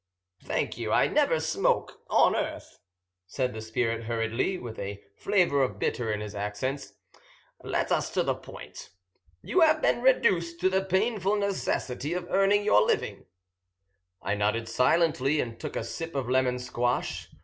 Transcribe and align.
"Thank 0.41 0.79
you, 0.79 0.91
I 0.91 1.07
never 1.07 1.39
smoke 1.39 2.01
on 2.09 2.35
earth," 2.35 2.79
said 3.27 3.53
the 3.53 3.61
spirit 3.61 4.05
hurriedly, 4.05 4.57
with 4.57 4.79
a 4.79 5.03
flavour 5.15 5.61
of 5.61 5.77
bitter 5.77 6.11
in 6.11 6.21
his 6.21 6.33
accents. 6.33 6.93
"Let 7.63 7.91
us 7.91 8.09
to 8.15 8.23
the 8.23 8.33
point. 8.33 8.89
You 9.43 9.59
have 9.61 9.79
been 9.79 10.01
reduced 10.01 10.59
to 10.61 10.69
the 10.71 10.83
painful 10.83 11.35
necessity 11.35 12.13
of 12.13 12.25
earning 12.31 12.63
your 12.63 12.81
living." 12.81 13.27
I 14.23 14.33
nodded 14.33 14.67
silently, 14.67 15.39
and 15.39 15.59
took 15.59 15.75
a 15.75 15.83
sip 15.83 16.15
of 16.15 16.27
lemon 16.27 16.57
squash. 16.57 17.29